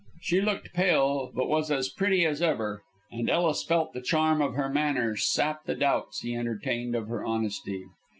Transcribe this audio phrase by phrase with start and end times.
[0.23, 4.55] She looked pale, but was as pretty as ever, and Ellis felt the charm of
[4.55, 7.85] her manner sap the doubts he entertained of her honesty.